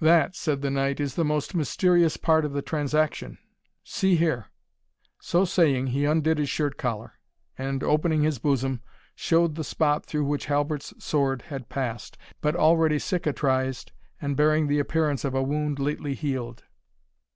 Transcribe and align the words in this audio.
"That," 0.00 0.36
said 0.36 0.62
the 0.62 0.70
knight, 0.70 1.00
"is 1.00 1.16
the 1.16 1.24
most 1.24 1.52
mysterious 1.52 2.16
part 2.16 2.44
of 2.44 2.52
the 2.52 2.62
transaction 2.62 3.38
See 3.82 4.14
here!" 4.14 4.50
So 5.20 5.44
saying, 5.44 5.88
he 5.88 6.04
undid 6.04 6.38
his 6.38 6.48
shirt 6.48 6.76
collar, 6.78 7.14
and, 7.58 7.82
opening 7.82 8.22
his 8.22 8.38
bosom, 8.38 8.82
showed 9.16 9.56
the 9.56 9.64
spot 9.64 10.06
through 10.06 10.26
which 10.26 10.46
Halbert's 10.46 10.94
sword 11.04 11.42
had 11.48 11.68
passed, 11.68 12.16
but 12.40 12.54
already 12.54 13.00
cicatrized, 13.00 13.90
and 14.20 14.36
bearing 14.36 14.68
the 14.68 14.78
appearance 14.78 15.24
of 15.24 15.34
a 15.34 15.42
wound 15.42 15.80
lately 15.80 16.14
healed. 16.14 16.62